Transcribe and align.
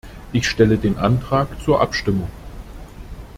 Ich 0.33 0.49
stelle 0.49 0.79
den 0.79 0.97
Antrag 0.97 1.49
zur 1.63 1.79
Abstimmung. 1.79 2.31